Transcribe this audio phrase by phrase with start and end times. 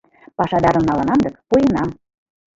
[0.39, 1.89] Пашадарым налынам дык, пуэнам.